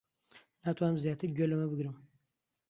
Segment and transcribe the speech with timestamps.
[0.63, 1.95] ناتوانم زیاتر گوێ لەمە بگرم.